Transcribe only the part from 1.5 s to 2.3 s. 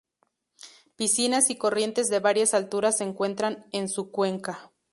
y corrientes de